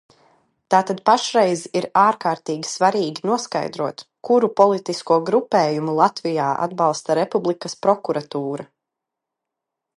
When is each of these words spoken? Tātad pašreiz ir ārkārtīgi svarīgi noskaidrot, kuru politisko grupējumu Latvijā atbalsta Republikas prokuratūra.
Tātad 0.73 1.01
pašreiz 1.09 1.65
ir 1.81 1.87
ārkārtīgi 2.03 2.69
svarīgi 2.69 3.27
noskaidrot, 3.31 4.03
kuru 4.29 4.51
politisko 4.61 5.21
grupējumu 5.29 5.97
Latvijā 6.01 6.51
atbalsta 6.67 7.21
Republikas 7.23 7.79
prokuratūra. 7.87 8.71